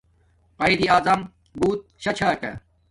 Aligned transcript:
قایداعظم 0.59 1.21
بوت 1.57 1.79
شاہ 2.03 2.13
چھا 2.17 2.29
کا 2.41 2.51